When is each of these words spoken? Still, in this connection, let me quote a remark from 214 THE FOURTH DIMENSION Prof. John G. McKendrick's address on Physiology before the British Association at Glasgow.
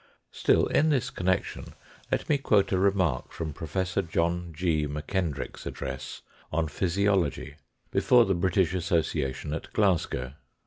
Still, 0.31 0.65
in 0.65 0.89
this 0.89 1.11
connection, 1.11 1.75
let 2.11 2.27
me 2.27 2.39
quote 2.39 2.71
a 2.71 2.79
remark 2.79 3.31
from 3.31 3.53
214 3.53 3.53
THE 3.53 3.85
FOURTH 4.07 4.11
DIMENSION 4.11 4.41
Prof. 4.41 4.55
John 4.55 4.55
G. 4.55 4.87
McKendrick's 4.87 5.65
address 5.67 6.21
on 6.51 6.67
Physiology 6.69 7.55
before 7.91 8.25
the 8.25 8.33
British 8.33 8.73
Association 8.73 9.53
at 9.53 9.71
Glasgow. 9.73 10.33